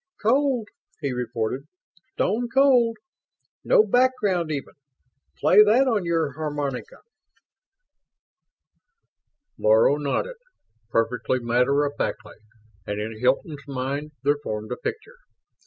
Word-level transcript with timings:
"Cold," 0.19 0.67
he 0.99 1.11
reported. 1.13 1.67
"Stone 2.13 2.49
cold. 2.51 2.97
No 3.63 3.83
background 3.85 4.51
even. 4.51 4.73
Play 5.37 5.61
that 5.63 5.87
on 5.87 6.05
your 6.05 6.31
harmonica!" 6.31 7.01
Laro 9.59 9.97
nodded, 9.97 10.37
perfectly 10.89 11.37
matter 11.39 11.85
of 11.85 11.93
factly, 11.99 12.37
and 12.87 12.99
in 12.99 13.19
Hilton's 13.19 13.67
mind 13.67 14.13
there 14.23 14.39
formed 14.43 14.71
a 14.71 14.77
picture. 14.77 15.19